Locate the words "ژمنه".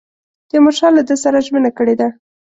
1.45-1.71